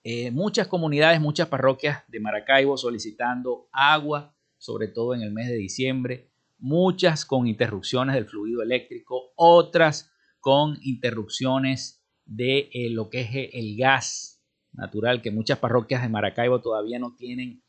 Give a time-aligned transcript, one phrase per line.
[0.05, 5.57] eh, muchas comunidades, muchas parroquias de Maracaibo solicitando agua, sobre todo en el mes de
[5.57, 13.51] diciembre, muchas con interrupciones del fluido eléctrico, otras con interrupciones de eh, lo que es
[13.55, 14.43] el gas
[14.73, 17.64] natural, que muchas parroquias de Maracaibo todavía no tienen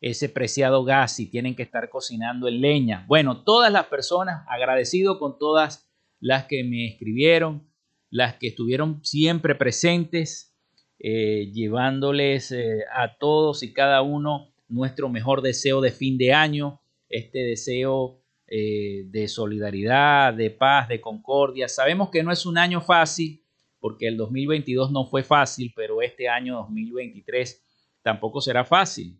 [0.00, 3.04] ese preciado gas y tienen que estar cocinando en leña.
[3.08, 5.88] Bueno, todas las personas, agradecido con todas
[6.20, 7.68] las que me escribieron,
[8.10, 10.54] las que estuvieron siempre presentes,
[10.98, 16.80] eh, llevándoles eh, a todos y cada uno nuestro mejor deseo de fin de año,
[17.08, 21.68] este deseo eh, de solidaridad, de paz, de concordia.
[21.68, 23.42] Sabemos que no es un año fácil,
[23.78, 27.62] porque el 2022 no fue fácil, pero este año 2023
[28.02, 29.18] tampoco será fácil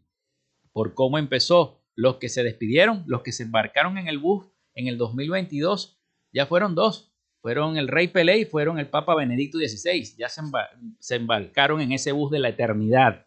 [0.76, 1.80] por cómo empezó.
[1.94, 4.44] Los que se despidieron, los que se embarcaron en el bus
[4.74, 5.98] en el 2022,
[6.34, 7.14] ya fueron dos.
[7.40, 10.16] Fueron el rey Pelé y fueron el Papa Benedicto XVI.
[10.18, 13.24] Ya se, embarcaron en ese bus de la eternidad.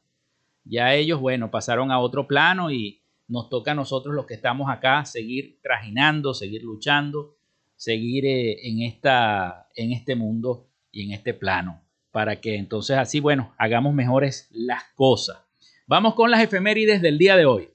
[0.63, 4.69] Ya ellos, bueno, pasaron a otro plano y nos toca a nosotros los que estamos
[4.69, 7.35] acá seguir trajinando, seguir luchando,
[7.75, 11.81] seguir eh, en, esta, en este mundo y en este plano,
[12.11, 15.48] para que entonces así, bueno, hagamos mejores las cosas.
[15.89, 17.67] Vamos con las efemérides del día de hoy.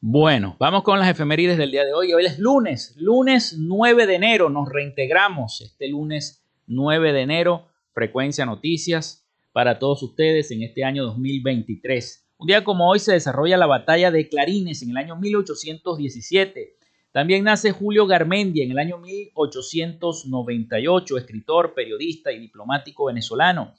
[0.00, 2.12] Bueno, vamos con las efemérides del día de hoy.
[2.12, 4.50] Hoy es lunes, lunes 9 de enero.
[4.50, 11.04] Nos reintegramos este lunes 9 de enero Frecuencia Noticias para todos ustedes en este año
[11.04, 12.26] 2023.
[12.38, 16.79] Un día como hoy se desarrolla la batalla de Clarines en el año 1817.
[17.12, 23.74] También nace Julio Garmendia en el año 1898, escritor, periodista y diplomático venezolano.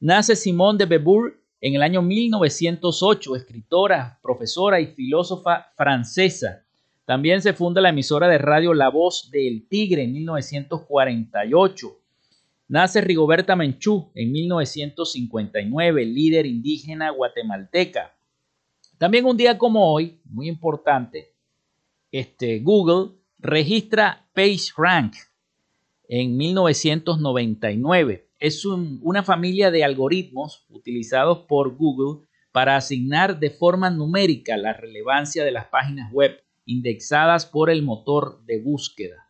[0.00, 6.64] Nace Simone de Beauvoir en el año 1908, escritora, profesora y filósofa francesa.
[7.04, 11.96] También se funda la emisora de radio La Voz del Tigre en 1948.
[12.66, 18.16] Nace Rigoberta Menchú en 1959, líder indígena guatemalteca.
[18.98, 21.31] También un día como hoy, muy importante,
[22.12, 25.14] este, Google registra PageRank
[26.08, 34.56] en 1999 es una familia de algoritmos utilizados por Google para asignar de forma numérica
[34.56, 39.28] la relevancia de las páginas web indexadas por el motor de búsqueda.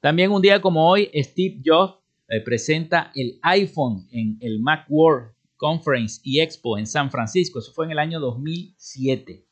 [0.00, 1.98] También un día como hoy, Steve Jobs
[2.28, 7.60] eh, presenta el iPhone en el Macworld Conference y Expo en San Francisco.
[7.60, 9.47] Eso fue en el año 2007.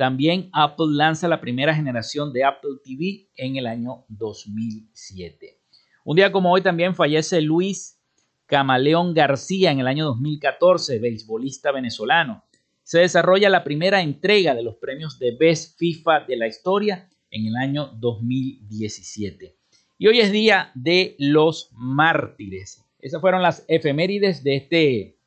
[0.00, 5.60] También Apple lanza la primera generación de Apple TV en el año 2007.
[6.06, 8.00] Un día como hoy también fallece Luis
[8.46, 12.44] Camaleón García en el año 2014, beisbolista venezolano.
[12.82, 17.48] Se desarrolla la primera entrega de los premios de Best FIFA de la historia en
[17.48, 19.54] el año 2017.
[19.98, 22.82] Y hoy es día de los mártires.
[23.00, 25.18] Esas fueron las efemérides de este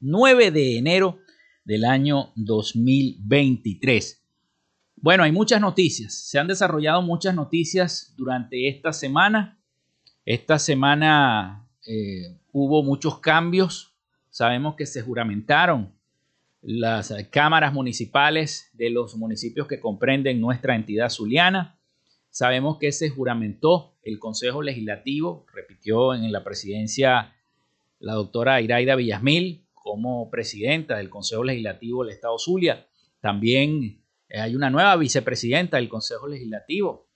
[0.00, 1.18] 9 de enero
[1.68, 4.24] del año 2023.
[4.96, 6.14] Bueno, hay muchas noticias.
[6.14, 9.60] Se han desarrollado muchas noticias durante esta semana.
[10.24, 13.94] Esta semana eh, hubo muchos cambios.
[14.30, 15.92] Sabemos que se juramentaron
[16.62, 21.78] las cámaras municipales de los municipios que comprenden nuestra entidad zuliana.
[22.30, 27.34] Sabemos que se juramentó el Consejo Legislativo, repitió en la presidencia
[27.98, 32.86] la doctora Iraida Villasmil como presidenta del Consejo Legislativo del Estado Zulia.
[33.22, 37.08] También hay una nueva vicepresidenta del Consejo Legislativo,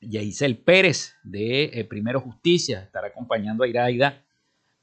[0.00, 4.24] Yaisel Pérez de eh, Primero Justicia estará acompañando a Iraida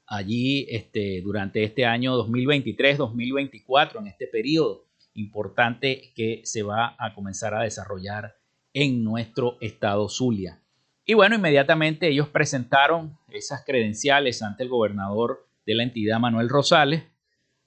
[0.06, 4.84] allí este, durante este año 2023-2024, en este periodo
[5.14, 8.36] importante que se va a comenzar a desarrollar
[8.74, 10.60] en nuestro estado Zulia.
[11.06, 17.04] Y bueno, inmediatamente ellos presentaron esas credenciales ante el gobernador de la entidad, Manuel Rosales,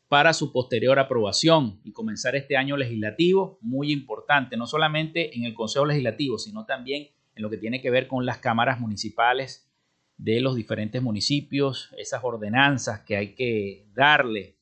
[0.08, 5.54] para su posterior aprobación y comenzar este año legislativo muy importante, no solamente en el
[5.54, 9.70] Consejo Legislativo, sino también en lo que tiene que ver con las cámaras municipales
[10.18, 14.56] de los diferentes municipios, esas ordenanzas que hay que darle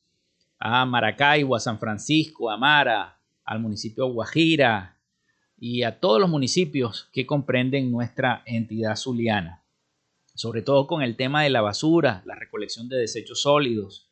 [0.59, 4.97] a Maracaibo, a San Francisco, a Mara, al municipio de Guajira
[5.57, 9.63] y a todos los municipios que comprenden nuestra entidad zuliana,
[10.33, 14.09] sobre todo con el tema de la basura, la recolección de desechos sólidos,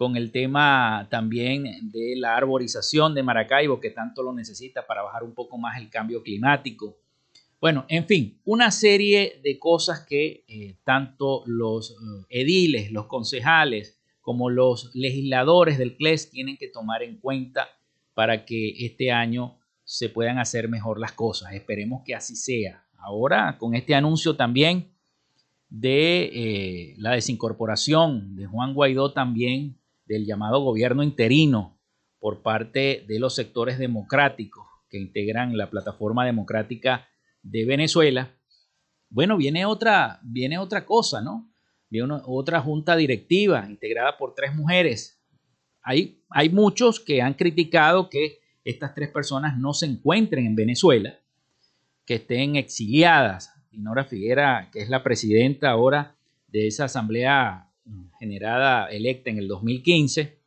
[0.00, 5.22] con el tema también de la arborización de Maracaibo, que tanto lo necesita para bajar
[5.22, 6.96] un poco más el cambio climático,
[7.60, 11.94] bueno, en fin, una serie de cosas que eh, tanto los eh,
[12.30, 17.68] ediles, los concejales, como los legisladores del CLES tienen que tomar en cuenta
[18.14, 21.52] para que este año se puedan hacer mejor las cosas.
[21.52, 22.86] Esperemos que así sea.
[22.96, 24.94] Ahora, con este anuncio también
[25.68, 29.76] de eh, la desincorporación de Juan Guaidó también
[30.10, 31.78] del llamado gobierno interino
[32.18, 37.08] por parte de los sectores democráticos que integran la plataforma democrática
[37.42, 38.36] de Venezuela,
[39.08, 41.48] bueno, viene otra, viene otra cosa, ¿no?
[41.88, 45.22] Viene otra junta directiva integrada por tres mujeres.
[45.80, 51.20] Hay, hay muchos que han criticado que estas tres personas no se encuentren en Venezuela,
[52.04, 53.52] que estén exiliadas.
[53.70, 56.16] Dinora Figuera, que es la presidenta ahora
[56.48, 57.69] de esa asamblea
[58.18, 60.38] generada, electa en el 2015,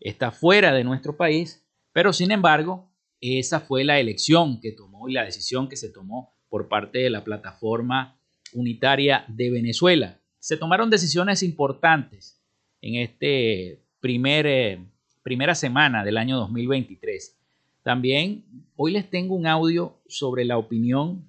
[0.00, 2.90] está fuera de nuestro país, pero sin embargo,
[3.20, 7.10] esa fue la elección que tomó y la decisión que se tomó por parte de
[7.10, 8.18] la plataforma
[8.52, 10.20] unitaria de Venezuela.
[10.38, 12.40] Se tomaron decisiones importantes
[12.80, 14.78] en este primer, eh,
[15.22, 17.36] primera semana del año 2023.
[17.82, 18.44] También
[18.76, 21.28] hoy les tengo un audio sobre la opinión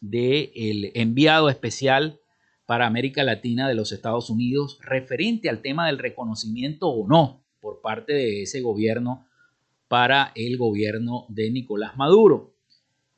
[0.00, 2.20] del enviado especial
[2.68, 7.80] para América Latina de los Estados Unidos referente al tema del reconocimiento o no por
[7.80, 9.26] parte de ese gobierno
[9.88, 12.52] para el gobierno de Nicolás Maduro.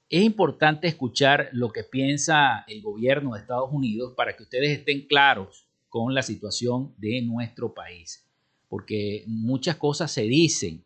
[0.08, 5.08] Es importante escuchar lo que piensa el gobierno de Estados Unidos para que ustedes estén
[5.08, 8.24] claros con la situación de nuestro país,
[8.68, 10.84] porque muchas cosas se dicen,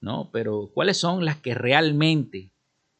[0.00, 0.28] ¿no?
[0.32, 2.50] Pero ¿cuáles son las que realmente,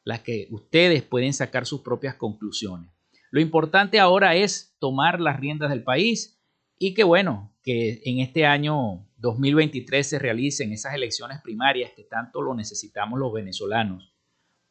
[0.05, 2.89] las que ustedes pueden sacar sus propias conclusiones?
[3.33, 6.39] Lo importante ahora es tomar las riendas del país
[6.79, 12.43] y que bueno, que en este año 2023 se realicen esas elecciones primarias que tanto
[12.43, 14.13] lo necesitamos los venezolanos,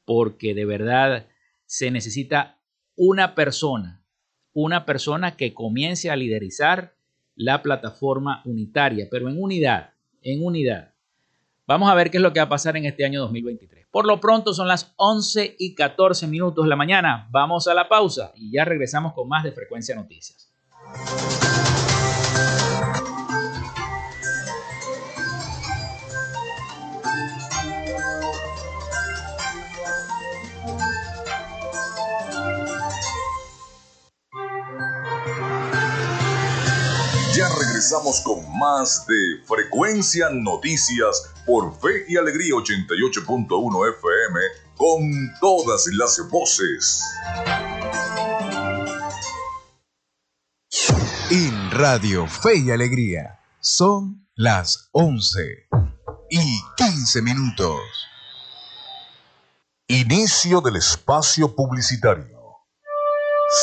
[0.05, 1.25] porque de verdad
[1.65, 2.59] se necesita
[2.95, 4.05] una persona,
[4.53, 6.93] una persona que comience a liderizar
[7.33, 10.93] la plataforma unitaria, pero en unidad, en unidad.
[11.65, 13.80] Vamos a ver qué es lo que va a pasar en este año 2023.
[13.91, 17.27] Por lo pronto son las 11 y 14 minutos de la mañana.
[17.29, 20.49] Vamos a la pausa y ya regresamos con más de Frecuencia Noticias.
[37.35, 44.39] Ya regresamos con más de Frecuencia Noticias por Fe y Alegría 88.1 FM
[44.75, 45.01] con
[45.39, 47.03] todas las voces.
[51.29, 55.67] En Radio Fe y Alegría son las 11
[56.29, 57.79] y 15 minutos.
[59.87, 62.39] Inicio del espacio publicitario.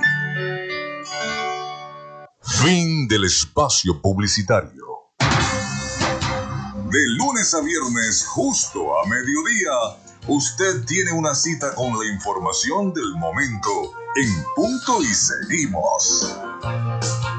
[2.43, 4.85] Fin del espacio publicitario.
[6.91, 9.73] De lunes a viernes, justo a mediodía,
[10.29, 13.71] usted tiene una cita con la información del momento
[14.17, 16.35] en punto y seguimos.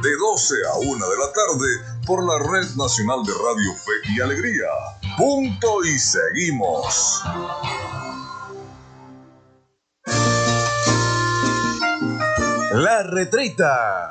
[0.03, 4.21] De 12 a 1 de la tarde por la Red Nacional de Radio Fe y
[4.21, 4.67] Alegría.
[5.17, 7.23] Punto y seguimos.
[12.71, 14.09] La retreta.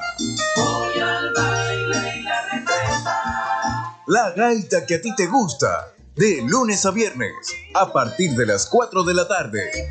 [0.57, 4.03] Voy al baile y la retreta.
[4.07, 5.93] La gaita que a ti te gusta.
[6.15, 7.35] De lunes a viernes,
[7.75, 9.91] a partir de las 4 de la tarde.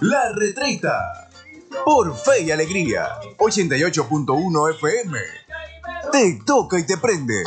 [0.00, 1.30] La retreta.
[1.84, 3.20] Por fe y alegría.
[3.38, 5.18] 88.1 FM.
[6.10, 7.44] Te toca y te prende.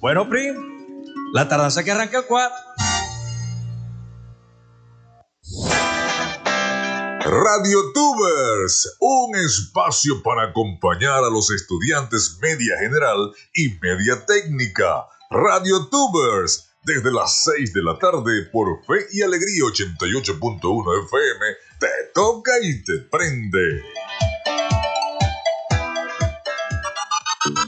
[0.00, 0.54] Bueno, Pri,
[1.34, 2.65] la tardanza que arranca el 4.
[7.28, 15.06] Radio Tubers, un espacio para acompañar a los estudiantes media general y media técnica.
[15.28, 21.46] Radio Tubers, desde las 6 de la tarde por Fe y Alegría 88.1 FM,
[21.80, 23.82] te toca y te prende.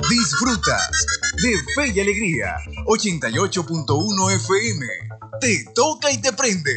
[0.09, 1.07] Disfrutas
[1.43, 2.55] de Fe y Alegría
[2.87, 4.87] 88.1 FM.
[5.41, 6.77] Te toca y te prende.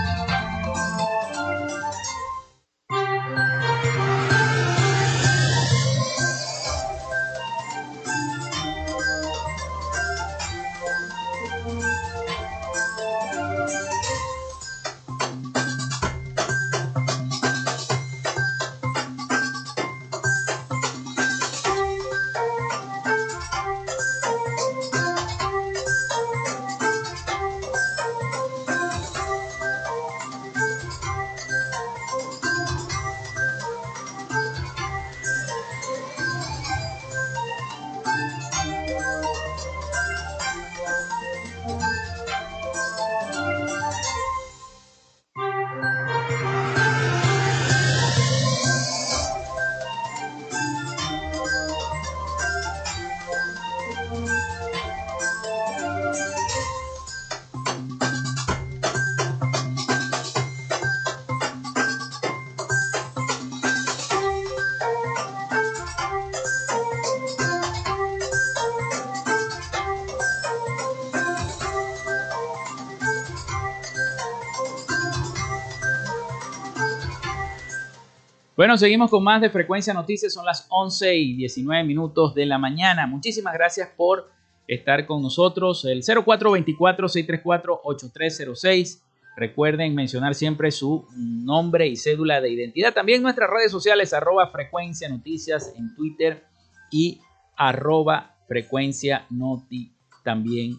[78.61, 80.35] Bueno, seguimos con más de Frecuencia Noticias.
[80.35, 83.07] Son las 11 y 19 minutos de la mañana.
[83.07, 84.29] Muchísimas gracias por
[84.67, 85.83] estar con nosotros.
[85.85, 89.01] El 0424-634-8306.
[89.35, 92.93] Recuerden mencionar siempre su nombre y cédula de identidad.
[92.93, 96.43] También nuestras redes sociales, arroba frecuencia noticias en Twitter
[96.91, 97.19] y
[97.55, 99.91] arroba frecuencia noti
[100.23, 100.77] también,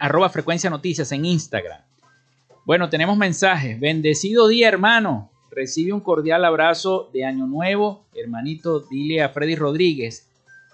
[0.00, 1.82] arroba frecuencia noticias en Instagram.
[2.64, 3.78] Bueno, tenemos mensajes.
[3.78, 5.31] Bendecido día, hermano.
[5.54, 8.06] Recibe un cordial abrazo de Año Nuevo.
[8.14, 10.30] Hermanito, dile a Freddy Rodríguez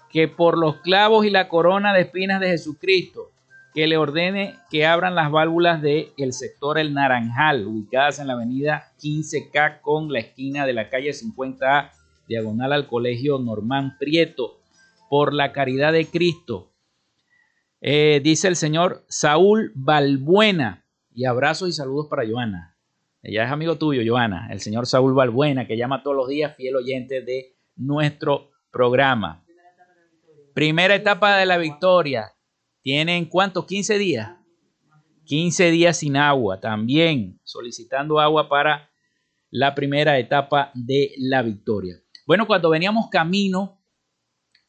[0.09, 3.29] que por los clavos y la corona de espinas de Jesucristo,
[3.73, 8.33] que le ordene que abran las válvulas del el sector El Naranjal, ubicadas en la
[8.33, 11.91] avenida 15K con la esquina de la calle 50A,
[12.29, 14.61] diagonal al colegio Normán Prieto,
[15.09, 16.71] por la caridad de Cristo.
[17.81, 22.78] Eh, dice el señor Saúl Balbuena, y abrazos y saludos para Joana.
[23.21, 26.77] Ella es amigo tuyo, Joana, el señor Saúl Balbuena, que llama todos los días, fiel
[26.77, 29.45] oyente de nuestro programa.
[30.53, 32.33] Primera etapa de la victoria.
[32.81, 33.65] ¿Tienen cuántos?
[33.65, 34.31] 15 días.
[35.25, 36.59] 15 días sin agua.
[36.59, 38.89] También solicitando agua para
[39.51, 42.01] la primera etapa de la victoria.
[42.25, 43.81] Bueno, cuando veníamos camino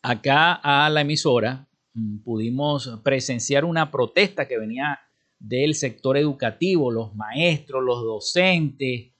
[0.03, 4.99] acá a la emisora, mm, pudimos presenciar una protesta que venía
[5.41, 9.11] del sector educativo, los maestros, los docentes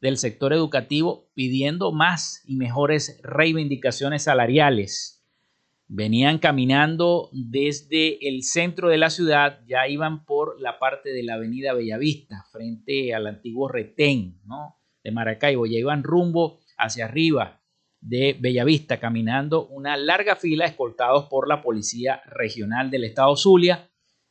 [0.00, 5.24] del sector educativo pidiendo más y mejores reivindicaciones salariales.
[5.88, 11.34] Venían caminando desde el centro de la ciudad, ya iban por la parte de la
[11.34, 14.40] avenida Bellavista, frente al antiguo retén
[15.04, 17.60] de Maracaibo, ya iban rumbo hacia arriba
[18.00, 23.88] de Bellavista, caminando una larga fila escoltados por la Policía Regional del Estado Zulia.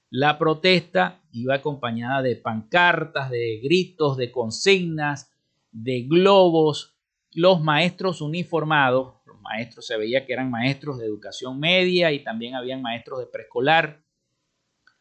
[0.09, 5.31] La protesta iba acompañada de pancartas, de gritos, de consignas,
[5.71, 6.95] de globos.
[7.31, 9.15] Los maestros uniformados
[9.45, 14.03] maestros se veía que eran maestros de educación media y también habían maestros de preescolar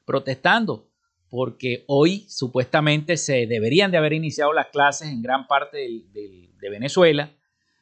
[0.05, 0.91] protestando
[1.31, 7.35] porque hoy supuestamente se deberían de haber iniciado las clases en gran parte de Venezuela,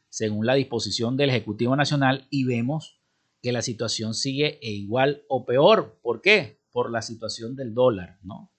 [0.09, 3.03] según la disposición del Ejecutivo Nacional, y vemos
[3.43, 5.99] que la situación sigue e igual o peor.
[6.01, 6.63] ¿Por qué?
[6.71, 8.52] Por la situación del dólar, ¿no?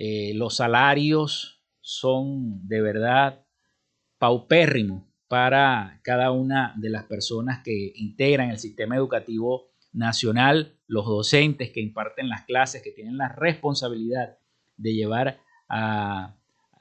[0.00, 3.44] Eh, los salarios son de verdad
[4.18, 11.72] paupérrimos para cada una de las personas que integran el sistema educativo nacional, los docentes
[11.72, 14.38] que imparten las clases, que tienen la responsabilidad
[14.76, 16.36] de llevar a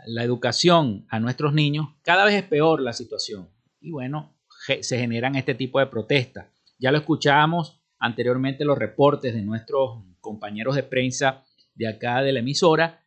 [0.06, 3.50] la educación a nuestros niños, cada vez es peor la situación.
[3.82, 4.38] Y bueno,
[4.82, 6.50] se generan este tipo de protestas.
[6.78, 12.42] Ya lo escuchábamos anteriormente los reportes de nuestros compañeros de prensa de acá de la
[12.42, 13.02] emisora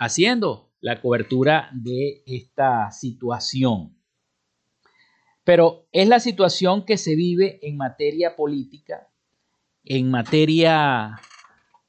[0.00, 3.96] haciendo la cobertura de esta situación.
[5.44, 9.08] Pero es la situación que se vive en materia política.
[9.84, 11.20] En materia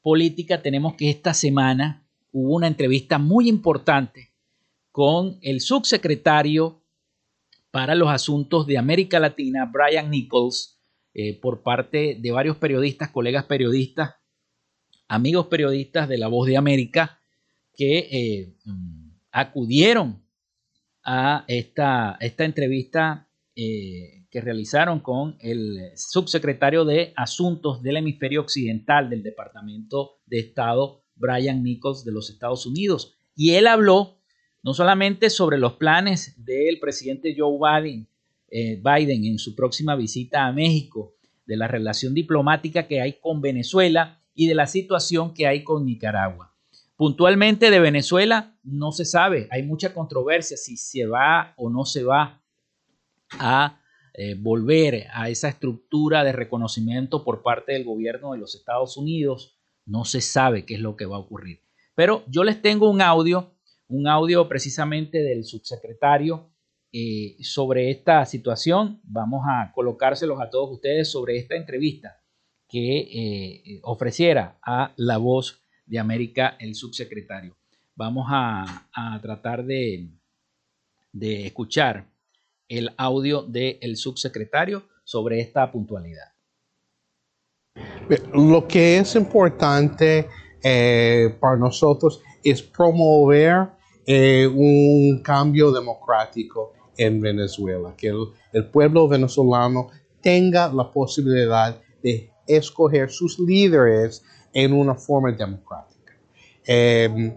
[0.01, 4.33] política tenemos que esta semana hubo una entrevista muy importante
[4.91, 6.83] con el subsecretario
[7.71, 10.81] para los asuntos de América Latina, Brian Nichols,
[11.13, 14.15] eh, por parte de varios periodistas, colegas periodistas,
[15.07, 17.20] amigos periodistas de La Voz de América,
[17.81, 20.23] que eh, mm, acudieron
[21.03, 29.09] a esta, esta entrevista eh, que realizaron con el subsecretario de Asuntos del Hemisferio Occidental
[29.09, 33.15] del Departamento de Estado, Brian Nichols, de los Estados Unidos.
[33.35, 34.19] Y él habló
[34.61, 38.07] no solamente sobre los planes del presidente Joe Biden,
[38.51, 41.15] eh, Biden en su próxima visita a México,
[41.47, 45.83] de la relación diplomática que hay con Venezuela y de la situación que hay con
[45.83, 46.50] Nicaragua.
[47.01, 52.03] Puntualmente de Venezuela no se sabe, hay mucha controversia si se va o no se
[52.03, 52.43] va
[53.39, 53.81] a
[54.13, 59.59] eh, volver a esa estructura de reconocimiento por parte del gobierno de los Estados Unidos,
[59.83, 61.61] no se sabe qué es lo que va a ocurrir.
[61.95, 63.51] Pero yo les tengo un audio,
[63.87, 66.51] un audio precisamente del subsecretario
[66.93, 69.01] eh, sobre esta situación.
[69.05, 72.21] Vamos a colocárselos a todos ustedes sobre esta entrevista
[72.69, 75.60] que eh, ofreciera a la voz
[75.91, 77.57] de América el subsecretario.
[77.95, 80.09] Vamos a, tratar de,
[81.21, 82.09] escuchar
[82.69, 86.31] el audio del subsecretario sobre esta puntualidad.
[88.33, 90.29] Lo que es importante
[90.63, 93.67] eh, para nosotros es promover
[94.07, 98.13] eh, un cambio democrático en Venezuela, que
[98.53, 99.89] el, pueblo venezolano
[100.21, 106.13] tenga la posibilidad de escoger sus líderes en una forma democrática.
[106.65, 107.33] Em,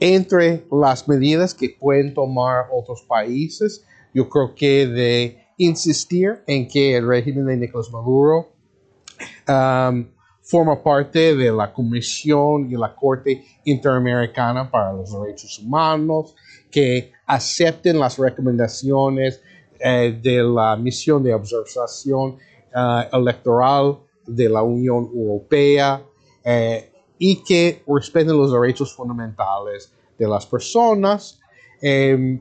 [0.00, 6.96] entre las medidas que pueden tomar otros países yo creo que de insistir en que
[6.96, 8.52] el régimen de Nicolás Maduro
[9.48, 10.06] um,
[10.42, 16.34] forma parte de la Comisión y la Corte Interamericana para los Derechos Humanos,
[16.70, 19.42] que acepten las recomendaciones
[19.78, 22.38] eh, de la misión de observación
[22.74, 26.02] eh, electoral de la Unión Europea
[26.50, 31.40] eh, y que respeten los derechos fundamentales de las personas.
[31.82, 32.40] Em,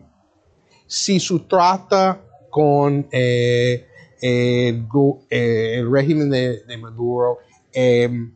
[0.85, 3.85] si se trata con el,
[5.91, 7.39] régimen de, Maduro,
[7.73, 8.33] em,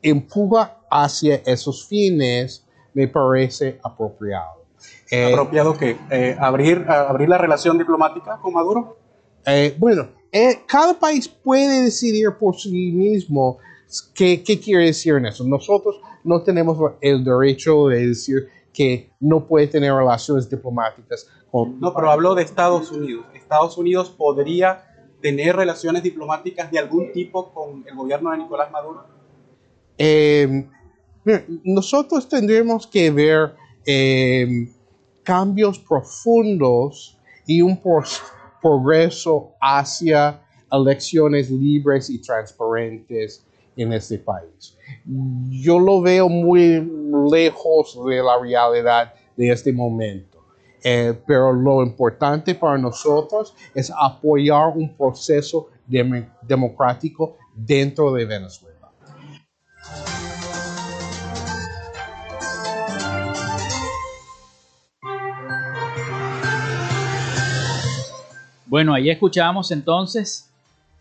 [0.00, 4.64] empuja hacia esos fines, me parece apropiado.
[5.10, 5.98] Eh, ¿Apropiado qué?
[6.10, 8.96] Eh, abrir, ¿Abrir la relación diplomática con Maduro?
[9.44, 10.08] Eh, bueno,
[10.66, 13.58] cada país puede decidir por sí mismo
[14.14, 15.44] qué, qué quiere decir en eso.
[15.44, 21.80] Nosotros no tenemos el derecho de decir que no puede tener relaciones diplomáticas con...
[21.80, 23.24] No, pero hablo de Estados Unidos.
[23.34, 24.84] Estados Unidos podría
[25.22, 29.06] tener relaciones diplomáticas de algún tipo con el gobierno de Nicolás Maduro.
[31.64, 33.54] nosotros tendremos que ver
[35.22, 37.80] cambios profundos y un
[38.60, 43.45] progreso hacia elecciones libres y transparentes
[43.76, 44.76] en este país.
[45.50, 46.82] Yo lo veo muy
[47.30, 50.36] lejos de la realidad de este momento.
[50.82, 55.68] Eh, pero lo importante para nosotros es apoyar un proceso
[56.42, 58.76] democrático dentro de Venezuela.
[68.66, 70.50] Bueno, ahí escuchábamos entonces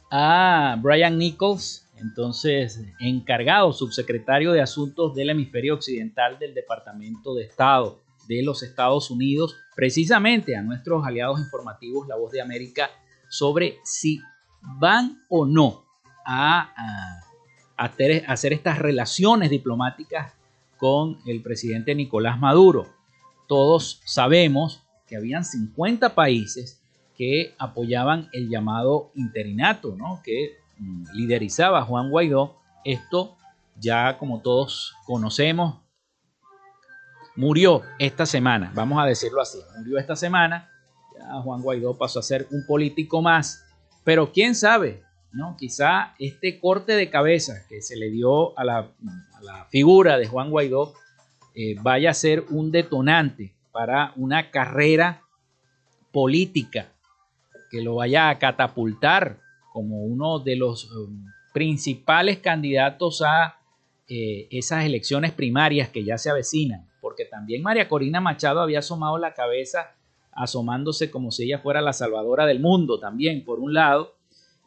[0.10, 8.00] a Brian Nichols, entonces encargado, subsecretario de Asuntos del Hemisferio Occidental del Departamento de Estado
[8.28, 12.90] de los Estados Unidos, precisamente a nuestros aliados informativos, La Voz de América,
[13.30, 14.20] sobre si
[14.62, 15.86] van o no
[16.26, 17.22] a,
[17.78, 20.34] hacer estas relaciones diplomáticas
[20.78, 22.88] con el presidente Nicolás Maduro.
[23.48, 26.82] Todos sabemos que habían 50 países
[27.18, 30.22] que apoyaban el llamado interinato, ¿no?
[30.24, 30.58] que
[31.14, 32.58] liderizaba Juan Guaidó.
[32.84, 33.36] Esto
[33.80, 35.76] ya como todos conocemos,
[37.36, 40.70] murió esta semana, vamos a decirlo así, murió esta semana,
[41.18, 43.66] ya Juan Guaidó pasó a ser un político más,
[44.04, 45.58] pero quién sabe, ¿no?
[45.58, 48.92] Quizá este corte de cabeza que se le dio a la,
[49.70, 50.94] figura de Juan Guaidó
[51.54, 55.22] eh, vaya a ser un detonante para una carrera
[56.12, 56.88] política
[57.70, 59.38] que lo vaya a catapultar
[59.76, 63.60] como uno de los um, principales candidatos a
[64.08, 69.18] eh, esas elecciones primarias que ya se avecinan, porque también María Corina Machado había asomado
[69.18, 69.94] la cabeza,
[70.32, 74.16] asomándose como si ella fuera la salvadora del mundo también, por un lado.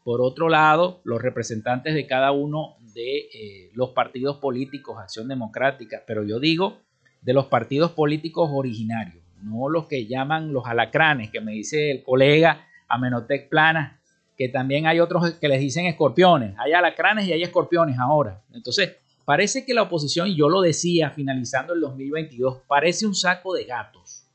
[0.05, 6.03] Por otro lado, los representantes de cada uno de eh, los partidos políticos, Acción Democrática,
[6.07, 6.81] pero yo digo
[7.23, 12.03] de los partidos políticos originarios, no los que llaman los alacranes, que me dice el
[12.03, 13.98] colega Amenotec plana,
[14.39, 16.55] que también hay otros que les dicen escorpiones.
[16.59, 18.41] Hay alacranes y hay escorpiones ahora.
[18.53, 23.53] Entonces, parece que la oposición, y yo lo decía finalizando el 2022, parece un saco
[23.53, 24.29] de gatos.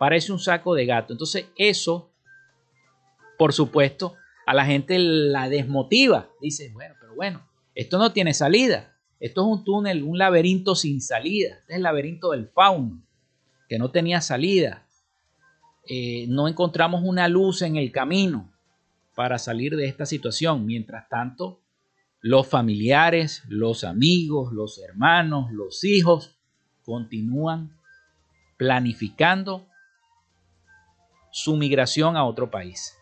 [0.00, 1.12] Parece un saco de gatos.
[1.12, 2.10] Entonces, eso,
[3.38, 4.14] por supuesto,
[4.46, 6.28] a la gente la desmotiva.
[6.40, 8.96] Dice, bueno, pero bueno, esto no tiene salida.
[9.20, 11.58] Esto es un túnel, un laberinto sin salida.
[11.60, 13.00] Este es el laberinto del fauno,
[13.68, 14.88] que no tenía salida.
[15.88, 18.55] Eh, no encontramos una luz en el camino
[19.16, 20.66] para salir de esta situación.
[20.66, 21.60] Mientras tanto,
[22.20, 26.38] los familiares, los amigos, los hermanos, los hijos
[26.84, 27.76] continúan
[28.56, 29.66] planificando
[31.32, 32.96] su migración a otro país.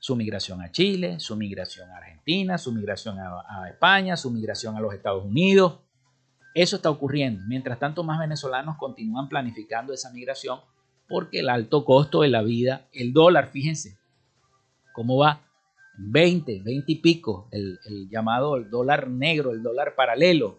[0.00, 4.80] Su migración a Chile, su migración a Argentina, su migración a, España, su migración a
[4.80, 5.78] los Estados Unidos.
[6.54, 7.42] Eso está ocurriendo.
[7.46, 10.60] Mientras tanto, más venezolanos continúan planificando esa migración
[11.08, 13.96] porque el alto costo de la vida, el dólar, fíjense
[14.92, 15.43] cómo va,
[15.96, 17.78] 20, 20 y pico, el,
[18.10, 20.58] llamado el dólar negro, el dólar paralelo.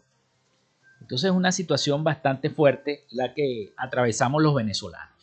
[1.01, 5.13] Entonces es una situación bastante fuerte la que atravesamos los venezolanos.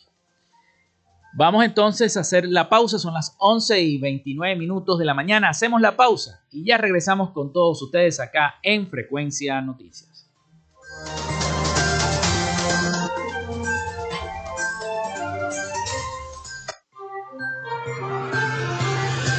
[1.35, 5.49] Vamos entonces a hacer la pausa, son las 11 y 29 minutos de la mañana,
[5.49, 10.29] hacemos la pausa y ya regresamos con todos ustedes acá en Frecuencia Noticias.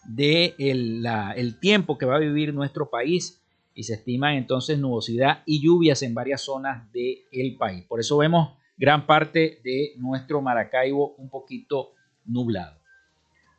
[0.06, 3.42] de el, tiempo que va a vivir nuestro país
[3.74, 7.86] y se estima entonces nubosidad y lluvias en varias zonas del país.
[7.86, 11.94] Por eso vemos gran parte de nuestro Maracaibo un poquito
[12.26, 12.80] nublado.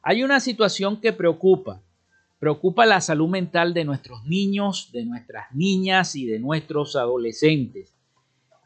[0.02, 1.82] Hay una situación que preocupa.
[2.38, 7.94] Preocupa la salud mental de nuestros niños, de nuestras niñas y de nuestros adolescentes.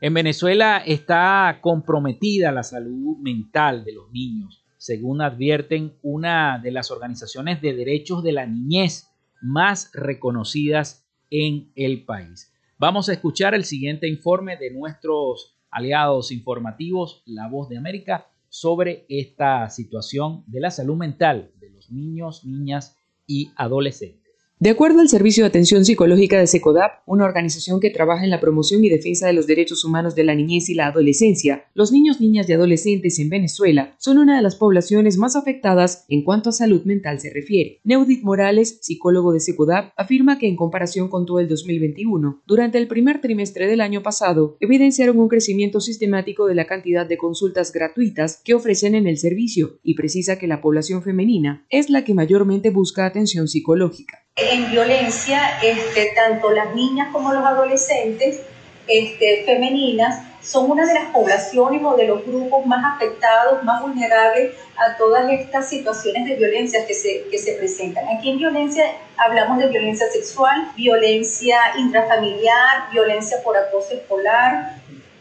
[0.01, 6.91] En Venezuela está comprometida la salud mental de los niños, según advierten una de las
[6.91, 9.11] organizaciones de derechos de la niñez
[9.43, 12.53] más reconocidas en el país.
[12.79, 19.05] Vamos a escuchar el siguiente informe de nuestros aliados informativos, La Voz de América, sobre
[19.11, 24.26] esta situación de la salud mental de los niños, niñas y adolescentes.
[24.59, 28.41] De acuerdo al Servicio de Atención Psicológica de SECODAP, una organización que trabaja en la
[28.41, 32.23] promoción y defensa de los derechos humanos de la niñez y la adolescencia, los niños,
[32.23, 36.53] niñas y adolescentes en Venezuela son una de las poblaciones más afectadas en cuanto a
[36.53, 37.81] salud mental se refiere.
[37.85, 42.89] Neudit Morales, psicólogo de SECODAP, afirma que en comparación con todo el 2021, durante el
[42.89, 48.41] primer trimestre del año pasado, evidenciaron un crecimiento sistemático de la cantidad de consultas gratuitas
[48.43, 52.71] que ofrecen en el servicio y precisa que la población femenina es la que mayormente
[52.71, 58.43] busca atención psicológica en violencia, este, tanto las niñas como los adolescentes
[58.87, 64.55] este, femeninas son una de las poblaciones o de los grupos más afectados, más vulnerables
[64.77, 68.07] a todas estas situaciones de violencia que se, presentan.
[68.15, 68.85] Aquí en violencia
[69.17, 74.77] hablamos de violencia sexual, violencia intrafamiliar, violencia por acoso escolar,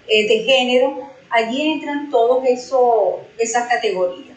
[0.08, 1.10] eh, de género.
[1.30, 2.44] Allí entran todas
[3.38, 4.35] esas categorías.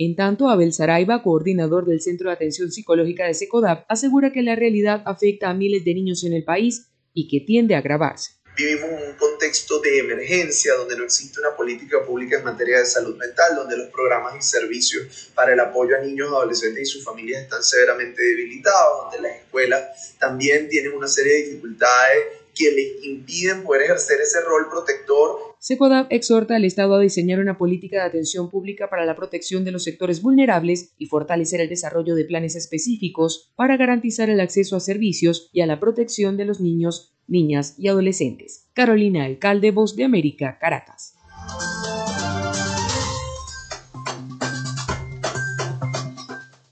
[0.00, 4.54] En tanto, Abel Saraiva, coordinador del Centro de Atención Psicológica de SECODAP, asegura que la
[4.54, 8.38] realidad afecta a miles de niños en el país y que tiende a agravarse.
[8.56, 13.16] Vivimos un contexto de emergencia donde no existe una política pública en materia de salud
[13.16, 17.42] mental, donde los programas y servicios para el apoyo a niños, adolescentes y sus familias
[17.42, 23.62] están severamente debilitados, donde las escuelas también tienen una serie de dificultades que les impiden
[23.62, 28.48] poder ejercer ese rol protector SECODAP exhorta al Estado a diseñar una política de atención
[28.48, 33.52] pública para la protección de los sectores vulnerables y fortalecer el desarrollo de planes específicos
[33.56, 37.88] para garantizar el acceso a servicios y a la protección de los niños, niñas y
[37.88, 38.68] adolescentes.
[38.72, 41.14] Carolina Alcalde, Voz de América, Caracas.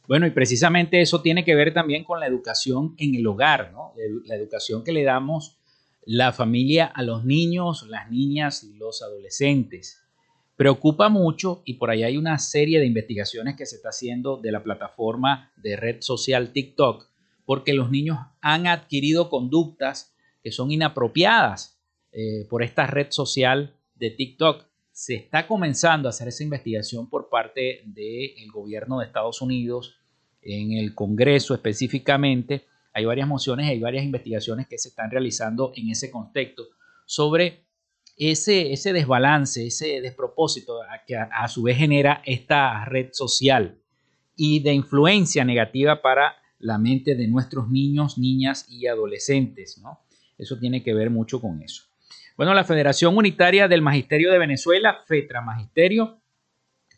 [0.06, 3.92] Bueno, y precisamente eso tiene que ver también con la educación en el hogar, ¿no?
[4.26, 5.58] La educación que le damos
[6.06, 10.02] la familia a los niños, las niñas y los adolescentes.
[10.56, 14.52] Preocupa mucho y por ahí hay una serie de investigaciones que se está haciendo de
[14.52, 17.08] la plataforma de red social TikTok,
[17.44, 21.76] porque los niños han adquirido conductas que son inapropiadas
[22.12, 24.64] eh, por esta red social de TikTok.
[24.92, 29.96] Se está comenzando a hacer esa investigación por parte del gobierno de Estados Unidos,
[30.40, 32.64] en el Congreso específicamente,
[32.96, 36.62] hay varias mociones, hay varias investigaciones que se están realizando en ese contexto
[37.04, 37.66] sobre
[38.16, 43.78] ese, ese desbalance, ese despropósito que a, su vez genera esta red social
[44.34, 49.76] y de influencia negativa para la mente de nuestros niños, niñas y adolescentes.
[49.76, 50.00] ¿no?
[50.38, 51.82] Eso tiene que ver mucho con eso.
[52.34, 56.22] Bueno, la Federación Unitaria del Magisterio de Venezuela, FETRA Magisterio,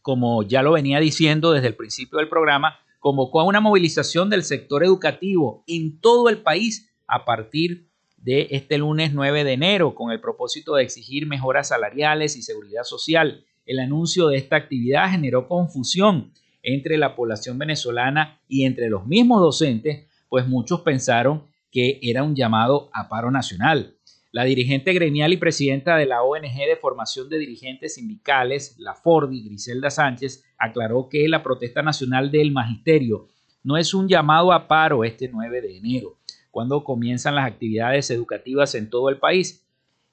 [0.00, 4.44] como ya lo venía diciendo desde el principio del programa, convocó a una movilización del
[4.44, 10.10] sector educativo en todo el país a partir de este lunes 9 de enero con
[10.10, 13.44] el propósito de exigir mejoras salariales y seguridad social.
[13.64, 16.32] El anuncio de esta actividad generó confusión
[16.62, 22.34] entre la población venezolana y entre los mismos docentes, pues muchos pensaron que era un
[22.34, 23.97] llamado a paro nacional.
[24.30, 29.42] La dirigente gremial y presidenta de la ONG de formación de dirigentes sindicales, la Fordi,
[29.44, 33.28] Griselda Sánchez, aclaró que la protesta nacional del magisterio
[33.62, 36.18] no es un llamado a paro este 9 de enero,
[36.50, 39.66] cuando comienzan las actividades educativas en todo el país,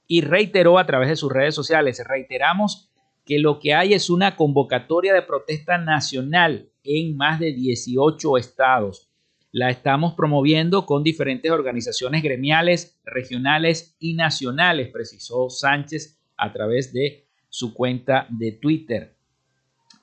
[0.07, 2.89] y reiteró a través de sus redes sociales, reiteramos
[3.25, 9.09] que lo que hay es una convocatoria de protesta nacional en más de 18 estados
[9.55, 17.29] la estamos promoviendo con diferentes organizaciones gremiales, regionales y nacionales, precisó Sánchez a través de
[17.47, 19.15] su cuenta de Twitter.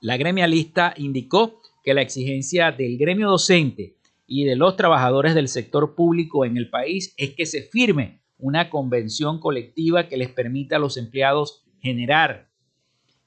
[0.01, 5.93] La gremialista indicó que la exigencia del gremio docente y de los trabajadores del sector
[5.93, 10.79] público en el país es que se firme una convención colectiva que les permita a
[10.79, 12.49] los empleados generar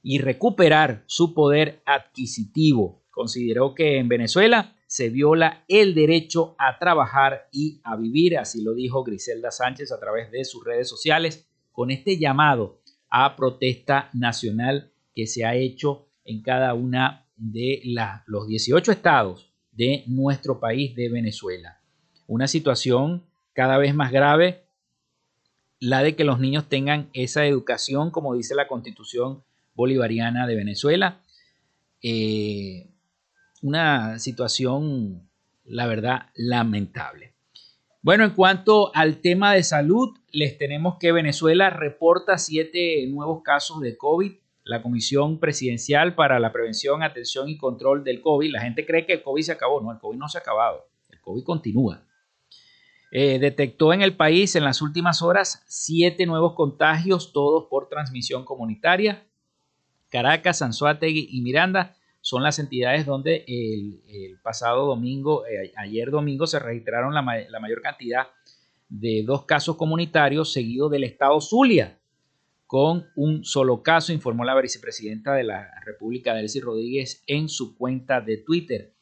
[0.03, 3.05] y recuperar su poder adquisitivo.
[3.11, 8.73] Consideró que en Venezuela se viola el derecho a trabajar y a vivir, así lo
[8.73, 14.91] dijo Griselda Sánchez a través de sus redes sociales, con este llamado a protesta nacional
[15.13, 17.83] que se ha hecho en cada una de
[18.25, 21.79] los 18 estados de nuestro país de Venezuela.
[22.25, 23.23] Una situación
[23.53, 24.63] cada vez más grave,
[25.79, 29.43] la de que los niños tengan esa educación, como dice la constitución
[29.75, 31.21] bolivariana de Venezuela.
[32.01, 32.96] Eh,
[33.61, 35.29] una situación,
[35.65, 37.33] la verdad, lamentable.
[38.01, 43.81] Bueno, en cuanto al tema de salud, les tenemos que Venezuela reporta siete nuevos casos
[43.81, 44.31] de COVID.
[44.63, 49.13] La Comisión Presidencial para la Prevención, Atención y Control del COVID, la gente cree que
[49.13, 49.81] el COVID se acabó.
[49.81, 50.87] No, el COVID no se ha acabado.
[51.09, 52.03] El COVID continúa.
[53.11, 58.45] Eh, detectó en el país en las últimas horas siete nuevos contagios, todos por transmisión
[58.45, 59.25] comunitaria.
[60.09, 61.96] Caracas, Anzuategui y Miranda
[62.27, 67.81] son las entidades donde el, pasado domingo, eh, ayer domingo, se registraron la, la, mayor
[67.81, 68.27] cantidad
[68.89, 71.97] de dos casos comunitarios, seguido del estado Zulia,
[72.65, 78.19] con un solo caso, informó la vicepresidenta de la República, Delcy Rodríguez, en su cuenta
[78.19, 78.93] de Twitter.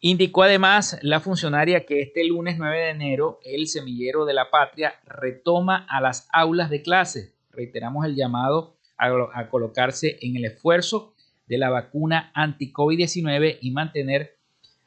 [0.00, 4.92] Indicó además la funcionaria que este lunes 9 de enero el semillero de la patria
[5.06, 7.32] retoma a las aulas de clase.
[7.50, 11.14] Reiteramos el llamado a, colocarse en el esfuerzo
[11.46, 14.36] de la vacuna anti-COVID-19 y mantener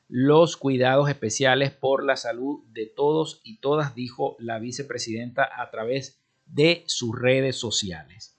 [0.08, 6.20] los cuidados especiales por la salud de todos y todas, dijo la vicepresidenta a través
[6.48, 8.36] de sus redes sociales.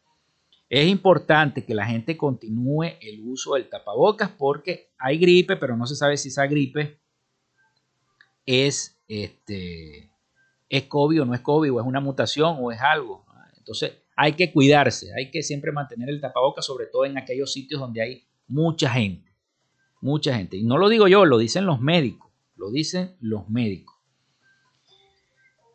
[0.69, 5.87] Es importante que la gente continúe el uso del tapabocas porque hay gripe, pero no
[5.87, 7.01] se sabe si esa gripe
[8.47, 10.11] es, este,
[10.69, 13.25] es COVID o no es COVID, o es una mutación o es algo.
[13.57, 13.93] Entonces
[14.23, 18.03] hay que cuidarse, hay que siempre mantener el tapabocas, sobre todo en aquellos sitios donde
[18.03, 19.33] hay mucha gente.
[20.03, 20.59] Mucha gente.
[20.59, 22.31] Y no lo digo yo, lo dicen los médicos.
[22.55, 23.97] Lo dicen los médicos.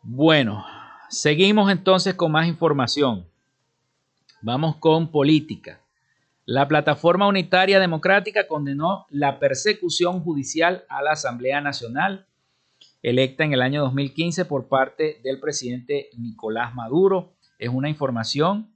[0.04, 0.64] Bueno,
[1.08, 3.26] seguimos entonces con más información.
[4.42, 5.80] Vamos con política.
[6.44, 12.28] La Plataforma Unitaria Democrática condenó la persecución judicial a la Asamblea Nacional,
[13.02, 17.35] electa en el año 2015 por parte del presidente Nicolás Maduro.
[17.58, 18.74] Es una información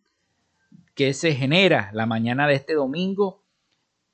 [0.95, 3.45] que se genera la mañana de este domingo,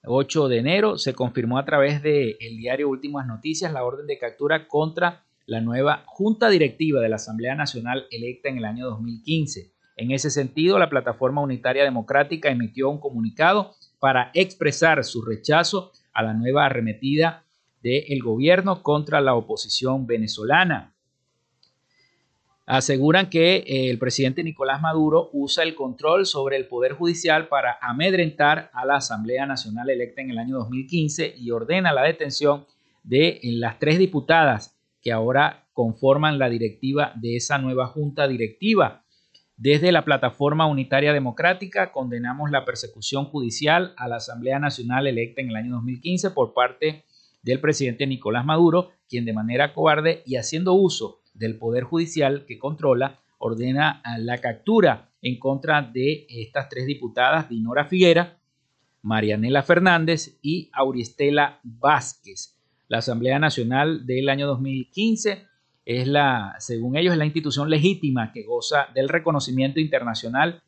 [0.04, 0.98] 8 de enero.
[0.98, 5.60] Se confirmó a través del el diario Últimas Noticias la orden de captura contra la
[5.60, 9.72] nueva Junta Directiva de la Asamblea Nacional electa en el año 2015.
[9.96, 16.22] En ese sentido, la Plataforma Unitaria Democrática emitió un comunicado para expresar su rechazo a
[16.22, 17.44] la nueva arremetida
[17.82, 20.95] del gobierno contra la oposición venezolana.
[22.68, 27.78] Aseguran que eh, el presidente Nicolás Maduro usa el control sobre el Poder Judicial para
[27.80, 32.66] amedrentar a la Asamblea Nacional electa en el año 2015 y ordena la detención
[33.04, 39.04] de las tres diputadas que ahora conforman la directiva de esa nueva junta directiva.
[39.56, 45.50] Desde la Plataforma Unitaria Democrática condenamos la persecución judicial a la Asamblea Nacional electa en
[45.50, 47.04] el año 2015 por parte
[47.44, 52.58] del presidente Nicolás Maduro, quien de manera cobarde y haciendo uso del Poder Judicial que
[52.58, 58.38] controla, ordena la captura en contra de estas tres diputadas, Dinora Figuera,
[59.02, 62.56] Marianela Fernández y Auristela Vázquez.
[62.88, 65.46] La Asamblea Nacional del año 2015
[65.84, 70.62] es la, según ellos, la institución legítima que goza del reconocimiento internacional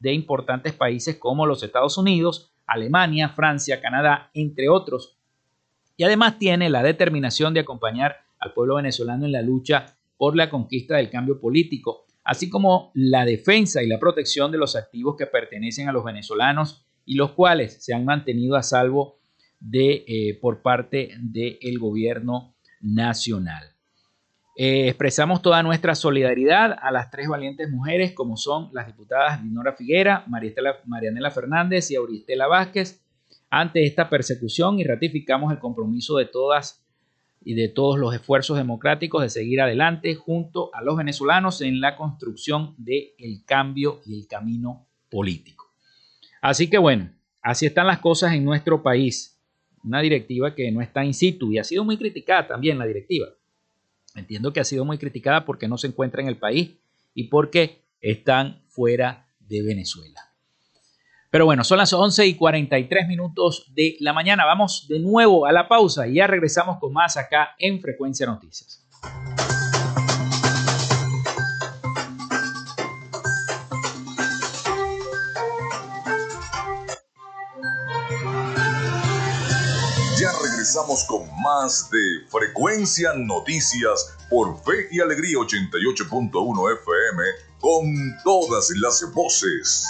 [0.00, 5.18] de importantes países como los Estados Unidos, Alemania, Francia, Canadá, entre otros.
[5.96, 9.86] Y además tiene la determinación de acompañar al pueblo venezolano en la lucha
[10.16, 14.76] por la conquista del cambio político, así como la defensa y la protección de los
[14.76, 19.18] activos que pertenecen a los venezolanos y los cuales se han mantenido a salvo
[19.60, 23.64] de, eh, por parte del gobierno nacional.
[24.56, 29.72] Eh, expresamos toda nuestra solidaridad a las tres valientes mujeres, como son las diputadas Dinora
[29.74, 33.00] Figuera, Marianela Fernández y Auristela Vázquez,
[33.50, 36.84] ante esta persecución y ratificamos el compromiso de todas
[37.44, 41.96] y de todos los esfuerzos democráticos de seguir adelante junto a los venezolanos en la
[41.96, 45.72] construcción del cambio y el camino político.
[46.40, 47.10] Así que bueno,
[47.42, 49.40] así están las cosas en nuestro país.
[49.84, 53.28] Una directiva que no está in situ y ha sido muy criticada también la directiva.
[54.14, 56.72] Entiendo que ha sido muy criticada porque no se encuentra en el país
[57.14, 60.27] y porque están fuera de Venezuela.
[61.30, 64.46] Pero bueno, son las 11 y 43 minutos de la mañana.
[64.46, 68.84] Vamos de nuevo a la pausa y ya regresamos con más acá en Frecuencia Noticias.
[80.68, 87.22] regresamos con más de Frecuencia Noticias por Fe y Alegría 88.1 FM
[87.58, 89.86] con todas las voces.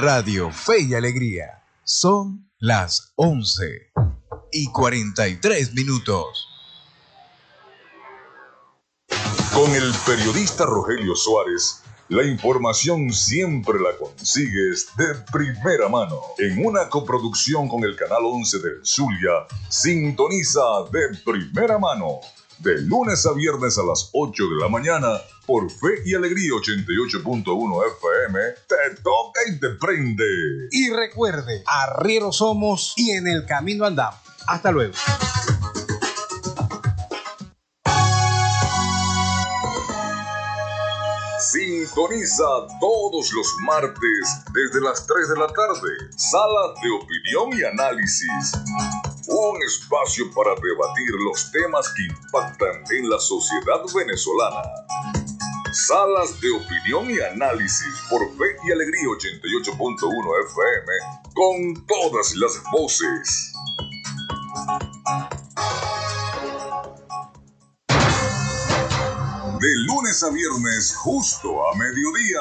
[0.00, 3.92] Radio Fe y Alegría son las 11
[4.50, 6.48] y 43 minutos.
[9.52, 16.18] Con el periodista Rogelio Suárez la información siempre la consigues de primera mano.
[16.38, 22.20] En una coproducción con el Canal 11 del Zulia, sintoniza de primera mano
[22.60, 25.08] de lunes a viernes a las 8 de la mañana
[25.46, 28.40] por Fe y Alegría 88.1 FM.
[28.68, 30.68] Te toca y te prende.
[30.70, 34.20] Y recuerde, arrieros somos y en el camino andamos.
[34.46, 34.94] Hasta luego.
[41.40, 42.44] Sintoniza
[42.80, 45.90] todos los martes desde las 3 de la tarde.
[46.16, 48.52] Sala de opinión y análisis.
[49.32, 54.60] Un espacio para debatir los temas que impactan en la sociedad venezolana.
[55.72, 60.92] Salas de opinión y análisis por Fe y Alegría 88.1 FM
[61.32, 63.52] con todas las voces.
[69.60, 72.40] De lunes a viernes, justo a mediodía,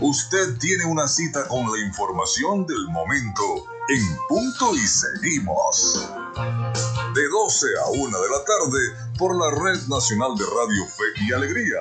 [0.00, 3.42] usted tiene una cita con la información del momento
[3.88, 6.08] en punto y seguimos.
[7.14, 11.32] De 12 a 1 de la tarde por la Red Nacional de Radio Fe y
[11.32, 11.78] Alegría.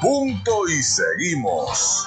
[0.00, 2.06] Punto y seguimos.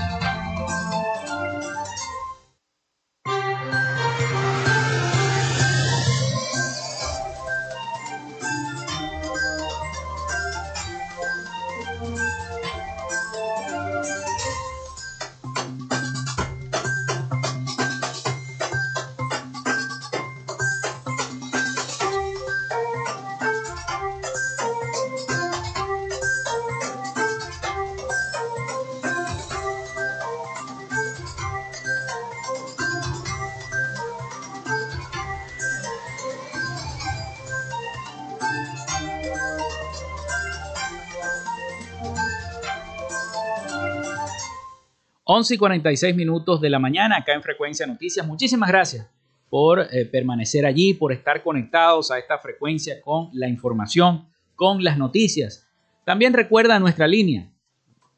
[45.39, 48.27] Y 46 minutos de la mañana acá en Frecuencia Noticias.
[48.27, 49.07] Muchísimas gracias
[49.49, 54.25] por eh, permanecer allí, por estar conectados a esta frecuencia con la información,
[54.55, 55.69] con las noticias.
[56.03, 57.49] También recuerda nuestra línea.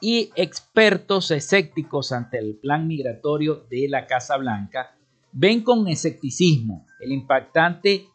[0.00, 4.94] Y expertos escépticos ante el plan migratorio de la Casa Blanca
[5.30, 8.06] ven con escepticismo el impactante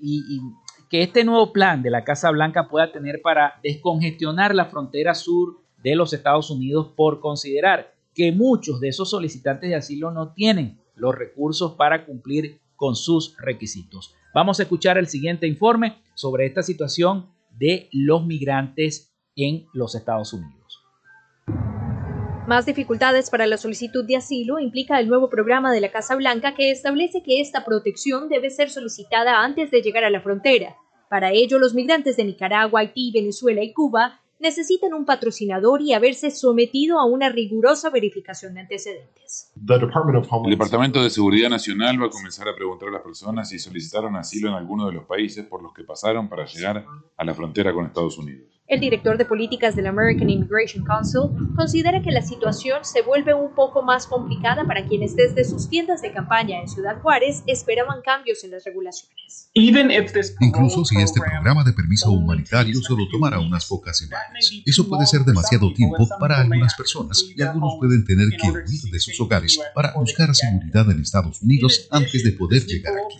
[0.00, 0.40] y
[0.88, 5.61] que este nuevo plan de la Casa Blanca pueda tener para descongestionar la frontera sur
[5.82, 10.78] de los Estados Unidos por considerar que muchos de esos solicitantes de asilo no tienen
[10.94, 14.14] los recursos para cumplir con sus requisitos.
[14.34, 17.26] Vamos a escuchar el siguiente informe sobre esta situación
[17.58, 20.80] de los migrantes en los Estados Unidos.
[22.46, 26.54] Más dificultades para la solicitud de asilo implica el nuevo programa de la Casa Blanca
[26.54, 30.76] que establece que esta protección debe ser solicitada antes de llegar a la frontera.
[31.08, 36.30] Para ello, los migrantes de Nicaragua, Haití, Venezuela y Cuba necesitan un patrocinador y haberse
[36.32, 39.52] sometido a una rigurosa verificación de antecedentes.
[40.44, 44.16] El Departamento de Seguridad Nacional va a comenzar a preguntar a las personas si solicitaron
[44.16, 46.84] asilo en alguno de los países por los que pasaron para llegar
[47.16, 48.48] a la frontera con Estados Unidos.
[48.68, 51.22] El director de políticas del American Immigration Council
[51.56, 56.00] considera que la situación se vuelve un poco más complicada para quienes desde sus tiendas
[56.00, 59.50] de campaña en Ciudad Juárez esperaban cambios en las regulaciones.
[59.52, 65.22] Incluso si este programa de permiso humanitario solo tomará unas pocas semanas, eso puede ser
[65.22, 69.92] demasiado tiempo para algunas personas y algunos pueden tener que huir de sus hogares para
[69.94, 73.18] buscar seguridad en Estados Unidos antes de poder llegar aquí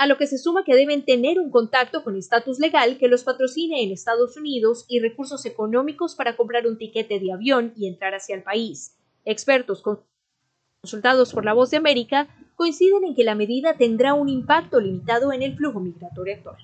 [0.00, 3.22] a lo que se suma que deben tener un contacto con estatus legal que los
[3.22, 8.14] patrocine en Estados Unidos y recursos económicos para comprar un tiquete de avión y entrar
[8.14, 8.96] hacia el país.
[9.26, 9.82] Expertos
[10.82, 15.34] consultados por La Voz de América coinciden en que la medida tendrá un impacto limitado
[15.34, 16.56] en el flujo migratorio actual.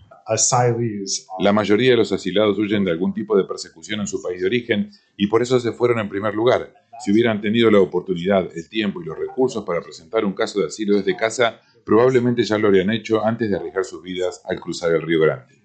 [1.39, 4.47] La mayoría de los asilados huyen de algún tipo de persecución en su país de
[4.47, 6.73] origen y por eso se fueron en primer lugar.
[7.05, 10.69] Si hubieran tenido la oportunidad, el tiempo y los recursos para presentar un caso de
[10.69, 14.93] asilo desde casa, probablemente ya lo habrían hecho antes de arriesgar sus vidas al cruzar
[14.93, 15.63] el Río Grande.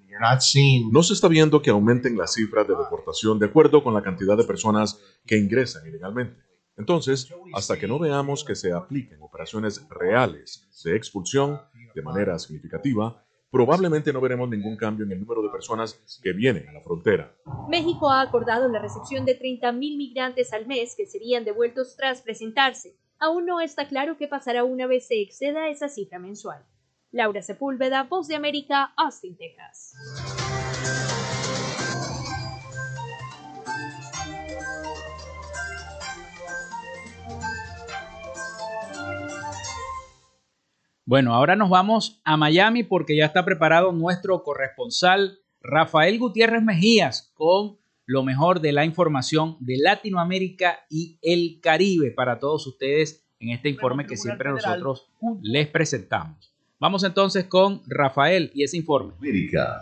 [0.91, 4.37] No se está viendo que aumenten las cifras de deportación de acuerdo con la cantidad
[4.37, 6.39] de personas que ingresan ilegalmente.
[6.77, 11.59] Entonces, hasta que no veamos que se apliquen operaciones reales de expulsión
[11.95, 16.69] de manera significativa, probablemente no veremos ningún cambio en el número de personas que vienen
[16.69, 17.35] a la frontera.
[17.67, 22.95] México ha acordado la recepción de 30.000 migrantes al mes que serían devueltos tras presentarse
[23.21, 26.65] aún no está claro qué pasará una vez se exceda esa cifra mensual.
[27.11, 29.93] Laura Sepúlveda, Voz de América, Austin, Texas.
[41.05, 47.31] Bueno, ahora nos vamos a Miami porque ya está preparado nuestro corresponsal Rafael Gutiérrez Mejías
[47.35, 47.80] con
[48.11, 53.69] lo mejor de la información de Latinoamérica y el Caribe para todos ustedes en este
[53.69, 55.07] informe que siempre nosotros
[55.41, 56.51] les presentamos.
[56.77, 59.13] Vamos entonces con Rafael y ese informe.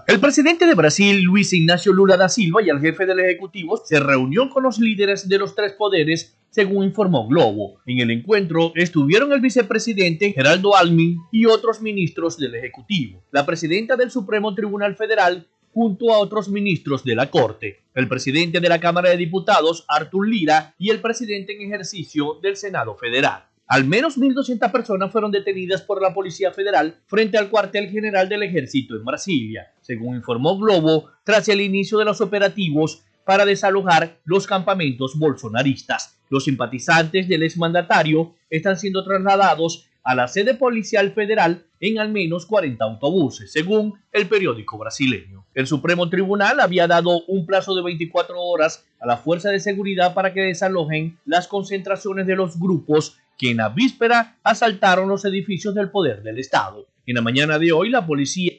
[0.06, 4.00] El presidente de Brasil, Luis Ignacio Lula da Silva, y el jefe del Ejecutivo se
[4.00, 7.80] reunió con los líderes de los tres poderes, según informó Globo.
[7.88, 13.24] En el encuentro estuvieron el vicepresidente Geraldo Almin y otros ministros del Ejecutivo.
[13.32, 18.60] La presidenta del Supremo Tribunal Federal, junto a otros ministros de la Corte, el presidente
[18.60, 23.46] de la Cámara de Diputados, Artur Lira, y el presidente en ejercicio del Senado Federal.
[23.68, 28.42] Al menos 1.200 personas fueron detenidas por la Policía Federal frente al cuartel general del
[28.42, 34.48] ejército en Brasilia, según informó Globo, tras el inicio de los operativos para desalojar los
[34.48, 36.20] campamentos bolsonaristas.
[36.30, 42.48] Los simpatizantes del exmandatario están siendo trasladados a la sede policial federal en al menos
[42.48, 45.46] 40 autobuses, según el periódico brasileño.
[45.54, 50.16] El Supremo Tribunal había dado un plazo de 24 horas a la Fuerza de Seguridad
[50.16, 55.76] para que desalojen las concentraciones de los grupos que en la víspera asaltaron los edificios
[55.76, 56.88] del poder del Estado.
[57.06, 58.54] En la mañana de hoy, la policía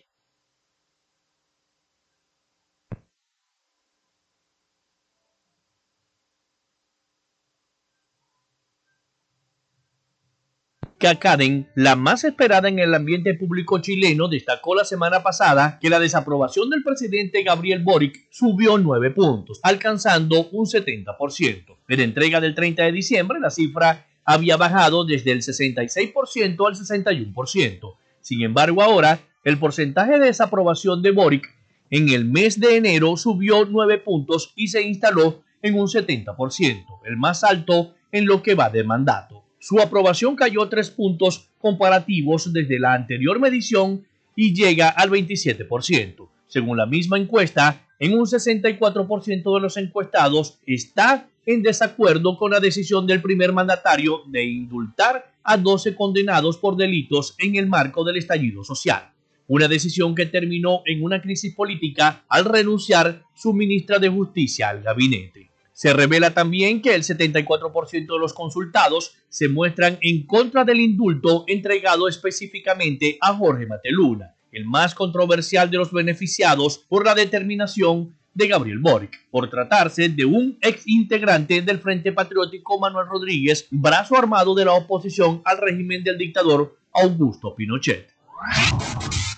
[11.00, 15.98] Karen, la más esperada en el ambiente público chileno, destacó la semana pasada que la
[15.98, 21.76] desaprobación del presidente Gabriel Boric subió 9 puntos, alcanzando un 70%.
[21.88, 27.96] En entrega del 30 de diciembre, la cifra había bajado desde el 66% al 61%.
[28.20, 31.48] Sin embargo, ahora el porcentaje de desaprobación de Boric
[31.88, 37.16] en el mes de enero subió 9 puntos y se instaló en un 70%, el
[37.16, 39.40] más alto en lo que va de mandato.
[39.62, 46.28] Su aprobación cayó tres puntos comparativos desde la anterior medición y llega al 27%.
[46.46, 52.58] Según la misma encuesta, en un 64% de los encuestados está en desacuerdo con la
[52.58, 58.16] decisión del primer mandatario de indultar a 12 condenados por delitos en el marco del
[58.16, 59.12] estallido social.
[59.46, 64.80] Una decisión que terminó en una crisis política al renunciar su ministra de Justicia al
[64.80, 65.49] gabinete.
[65.80, 71.44] Se revela también que el 74% de los consultados se muestran en contra del indulto
[71.46, 78.48] entregado específicamente a Jorge Mateluna, el más controversial de los beneficiados por la determinación de
[78.48, 84.54] Gabriel Boric, por tratarse de un ex integrante del Frente Patriótico Manuel Rodríguez, brazo armado
[84.54, 88.06] de la oposición al régimen del dictador Augusto Pinochet.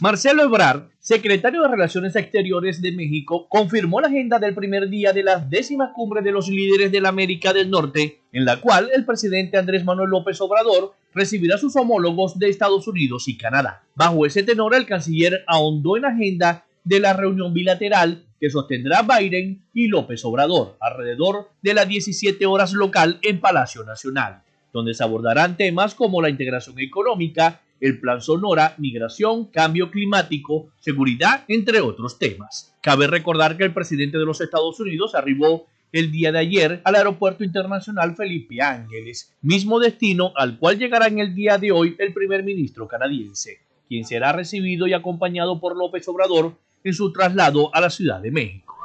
[0.02, 5.22] Marcelo Ebrard, secretario de Relaciones Exteriores de México, confirmó la agenda del primer día de
[5.22, 9.04] la décima cumbre de los líderes de la América del Norte, en la cual el
[9.04, 13.84] presidente Andrés Manuel López Obrador recibirá a sus homólogos de Estados Unidos y Canadá.
[13.94, 19.02] Bajo ese tenor, el canciller ahondó en la agenda de la reunión bilateral que sostendrá
[19.02, 24.42] Biden y López Obrador alrededor de las 17 horas local en Palacio Nacional,
[24.72, 31.44] donde se abordarán temas como la integración económica, el Plan Sonora, migración, cambio climático, seguridad,
[31.48, 32.72] entre otros temas.
[32.80, 36.94] Cabe recordar que el presidente de los Estados Unidos arribó el día de ayer al
[36.94, 42.14] Aeropuerto Internacional Felipe Ángeles, mismo destino al cual llegará en el día de hoy el
[42.14, 43.58] primer ministro canadiense,
[43.88, 46.54] quien será recibido y acompañado por López Obrador
[46.84, 48.76] en su traslado a la Ciudad de México.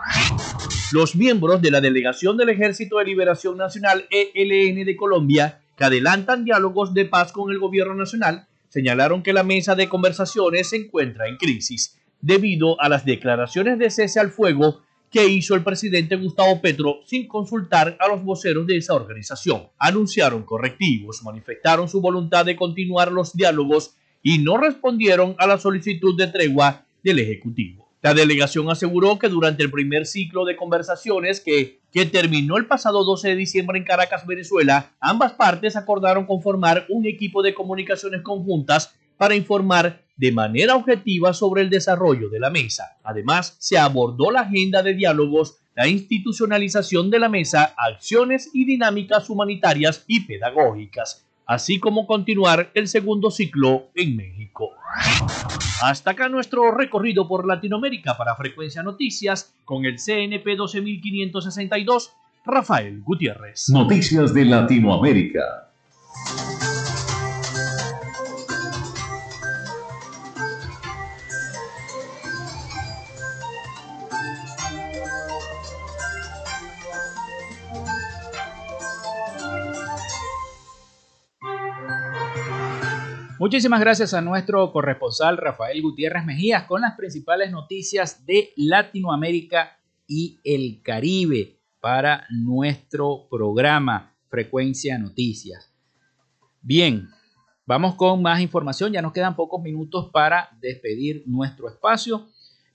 [0.91, 6.45] Los miembros de la Delegación del Ejército de Liberación Nacional ELN de Colombia, que adelantan
[6.45, 8.47] diálogos de paz con el gobierno nacional,
[8.77, 13.89] señalaron que la mesa de conversaciones se encuentra en crisis debido a las declaraciones de
[13.89, 18.77] cese al fuego que hizo el presidente Gustavo Petro sin consultar a los voceros de
[18.77, 19.69] esa organización.
[19.79, 26.15] Anunciaron correctivos, manifestaron su voluntad de continuar los diálogos y no respondieron a la solicitud
[26.15, 27.86] de tregua del Ejecutivo.
[28.07, 33.03] La delegación aseguró que durante el primer ciclo de conversaciones que, que terminó el pasado
[33.03, 38.95] 12 de diciembre en Caracas, Venezuela, ambas partes acordaron conformar un equipo de comunicaciones conjuntas
[39.17, 42.95] para informar de manera objetiva sobre el desarrollo de la mesa.
[43.03, 49.29] Además, se abordó la agenda de diálogos, la institucionalización de la mesa, acciones y dinámicas
[49.29, 54.71] humanitarias y pedagógicas, así como continuar el segundo ciclo en México.
[55.81, 62.11] Hasta acá nuestro recorrido por Latinoamérica para Frecuencia Noticias con el CNP 12562,
[62.45, 63.69] Rafael Gutiérrez.
[63.69, 65.69] Noticias de Latinoamérica.
[83.39, 89.77] Muchísimas gracias a nuestro corresponsal Rafael Gutiérrez Mejías con las principales noticias de Latinoamérica
[90.07, 95.71] y el Caribe para nuestro programa Frecuencia Noticias.
[96.63, 97.09] Bien,
[97.67, 98.91] vamos con más información.
[98.91, 102.29] Ya nos quedan pocos minutos para despedir nuestro espacio,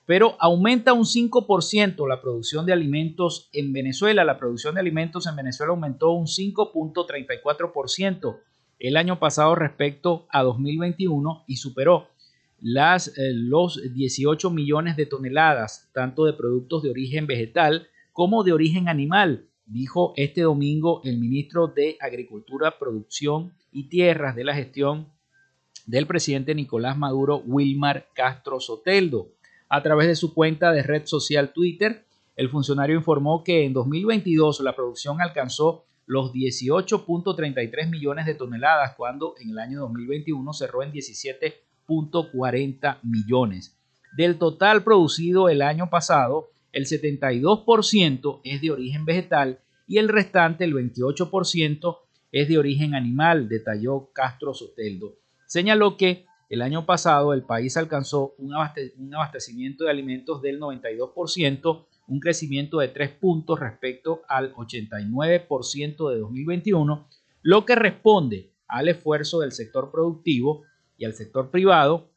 [0.07, 4.23] pero aumenta un 5% la producción de alimentos en Venezuela.
[4.23, 8.39] La producción de alimentos en Venezuela aumentó un 5.34%
[8.83, 12.09] el año pasado respecto a 2021 y superó
[12.61, 18.53] las, eh, los 18 millones de toneladas, tanto de productos de origen vegetal como de
[18.53, 25.07] origen animal, dijo este domingo el ministro de Agricultura, Producción y Tierras de la gestión
[25.87, 29.29] del presidente Nicolás Maduro, Wilmar Castro Soteldo.
[29.69, 32.05] A través de su cuenta de red social Twitter,
[32.35, 39.35] el funcionario informó que en 2022 la producción alcanzó los 18.33 millones de toneladas cuando
[39.41, 43.79] en el año 2021 cerró en 17.40 millones.
[44.17, 50.65] Del total producido el año pasado, el 72% es de origen vegetal y el restante,
[50.65, 51.99] el 28%,
[52.33, 55.19] es de origen animal, detalló Castro Soteldo.
[55.47, 62.21] Señaló que el año pasado el país alcanzó un, abastecimiento de alimentos del 92%, un
[62.21, 67.09] crecimiento de 3 puntos respecto al 89% de 2021,
[67.41, 70.63] lo que responde al esfuerzo del sector productivo
[70.99, 72.11] y al sector privado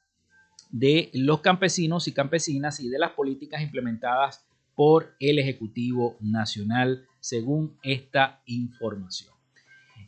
[0.70, 7.78] de los campesinos y campesinas y de las políticas implementadas por el Ejecutivo Nacional, según
[7.82, 9.34] esta información.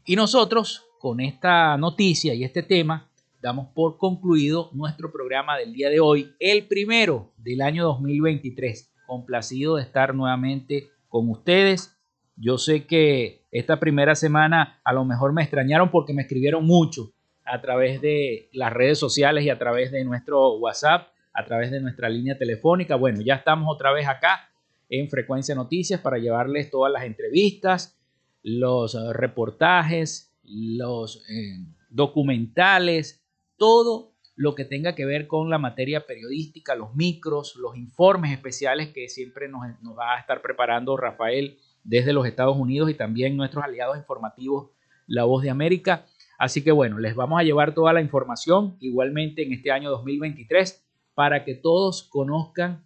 [0.03, 3.09] Y nosotros, con esta noticia y este tema,
[3.41, 9.77] damos por concluido nuestro programa del día de hoy, el primero del año 2023 complacido
[9.77, 11.97] de estar nuevamente con ustedes.
[12.35, 17.11] Yo sé que esta primera semana a lo mejor me extrañaron porque me escribieron mucho
[17.43, 21.79] a través de las redes sociales y a través de nuestro WhatsApp, a través de
[21.79, 22.95] nuestra línea telefónica.
[22.95, 24.49] Bueno, ya estamos otra vez acá
[24.89, 27.97] en Frecuencia Noticias para llevarles todas las entrevistas,
[28.43, 33.23] los reportajes, los eh, documentales,
[33.57, 38.89] todo lo que tenga que ver con la materia periodística, los micros, los informes especiales
[38.89, 39.63] que siempre nos,
[39.97, 44.69] va a estar preparando Rafael desde los Estados Unidos y también nuestros aliados informativos,
[45.07, 46.05] La Voz de América.
[46.37, 50.85] Así que bueno, les vamos a llevar toda la información igualmente en este año 2023
[51.15, 52.85] para que todos conozcan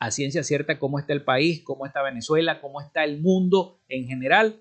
[0.00, 4.08] a ciencia cierta cómo está el país, cómo está Venezuela, cómo está el mundo en
[4.08, 4.60] general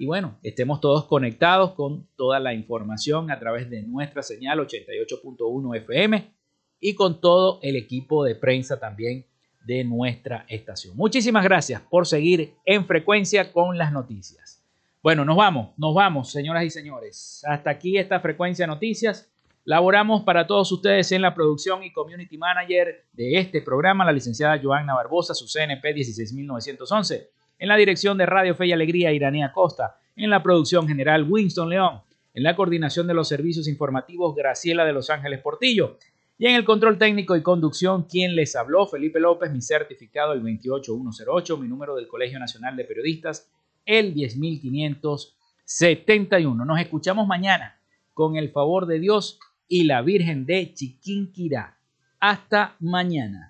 [0.00, 5.76] y bueno, estemos todos conectados con toda la información a través de nuestra señal 88.1
[5.76, 6.32] FM
[6.80, 9.26] y con todo el equipo de prensa también
[9.62, 10.96] de nuestra estación.
[10.96, 14.64] Muchísimas gracias por seguir en frecuencia con las noticias.
[15.02, 17.42] Bueno, nos vamos, nos vamos, señoras y señores.
[17.46, 19.30] Hasta aquí esta frecuencia noticias.
[19.64, 24.58] Laboramos para todos ustedes en la producción y community manager de este programa, la licenciada
[24.62, 27.39] Joanna Barbosa, su CNP 16911.
[27.60, 29.98] En la dirección de Radio Fe y Alegría, Iranía Costa.
[30.16, 32.00] En la producción general, Winston León.
[32.32, 35.98] En la coordinación de los servicios informativos, Graciela de Los Ángeles Portillo.
[36.38, 40.40] Y en el control técnico y conducción, quien les habló, Felipe López, mi certificado el
[40.40, 43.50] 28108, mi número del Colegio Nacional de Periodistas,
[43.84, 46.64] el 10571.
[46.64, 47.78] Nos escuchamos mañana
[48.14, 49.38] con el favor de Dios
[49.68, 51.76] y la Virgen de Chiquinquirá.
[52.20, 53.49] Hasta mañana.